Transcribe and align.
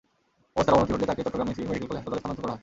অবস্থার 0.55 0.75
অবনতি 0.75 0.91
ঘটলে 0.93 1.09
তাঁকে 1.09 1.23
চট্টগ্রাম 1.25 1.47
মেডিকেল 1.49 1.87
কলেজ 1.89 1.99
হাসপাতালে 1.99 2.19
স্থানান্তর 2.21 2.43
করা 2.43 2.53
হয়। 2.53 2.59